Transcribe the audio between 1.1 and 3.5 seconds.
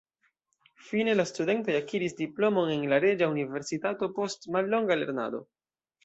la studentoj akiris diplomon en la Reĝa